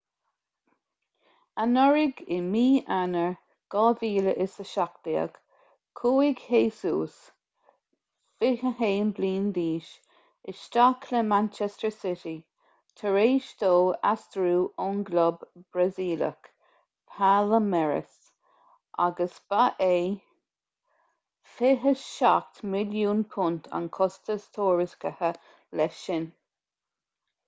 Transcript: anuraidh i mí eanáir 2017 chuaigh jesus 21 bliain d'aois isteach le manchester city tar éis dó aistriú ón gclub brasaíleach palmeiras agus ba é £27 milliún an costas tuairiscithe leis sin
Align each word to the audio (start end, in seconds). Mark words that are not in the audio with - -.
anuraidh 1.63 2.21
i 2.35 2.37
mí 2.45 2.61
eanáir 2.93 3.33
2017 3.73 5.35
chuaigh 5.99 6.39
jesus 6.45 7.19
21 8.45 9.11
bliain 9.19 9.51
d'aois 9.57 9.91
isteach 10.53 11.05
le 11.15 11.21
manchester 11.33 11.93
city 11.97 12.33
tar 13.01 13.19
éis 13.25 13.51
dó 13.65 13.69
aistriú 14.13 14.57
ón 14.87 15.03
gclub 15.11 15.45
brasaíleach 15.77 16.51
palmeiras 17.19 18.17
agus 19.09 19.39
ba 19.55 19.63
é 19.91 19.95
£27 21.61 22.65
milliún 22.73 23.23
an 23.81 23.87
costas 23.99 24.49
tuairiscithe 24.57 25.33
leis 25.77 26.05
sin 26.07 26.29